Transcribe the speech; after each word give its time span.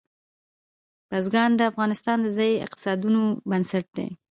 بزګان 1.09 1.51
د 1.55 1.61
افغانستان 1.71 2.17
د 2.21 2.27
ځایي 2.37 2.55
اقتصادونو 2.65 3.21
بنسټ 3.49 3.85
دی. 3.97 4.07